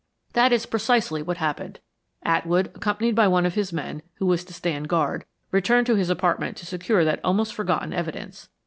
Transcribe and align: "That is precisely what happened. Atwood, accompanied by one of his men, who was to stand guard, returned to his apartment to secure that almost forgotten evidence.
"That 0.33 0.51
is 0.51 0.65
precisely 0.65 1.21
what 1.21 1.37
happened. 1.37 1.79
Atwood, 2.23 2.71
accompanied 2.73 3.13
by 3.13 3.27
one 3.27 3.45
of 3.45 3.53
his 3.53 3.71
men, 3.71 4.01
who 4.15 4.25
was 4.25 4.43
to 4.45 4.51
stand 4.51 4.87
guard, 4.89 5.25
returned 5.51 5.85
to 5.85 5.95
his 5.95 6.09
apartment 6.09 6.57
to 6.57 6.65
secure 6.65 7.05
that 7.05 7.19
almost 7.23 7.53
forgotten 7.53 7.93
evidence. 7.93 8.49